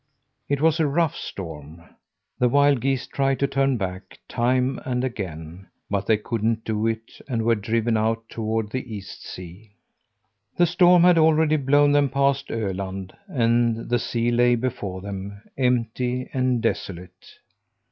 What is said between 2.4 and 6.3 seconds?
wild geese tried to turn back, time and again, but they